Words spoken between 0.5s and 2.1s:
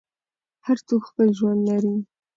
هر څوک خپل ژوند لري.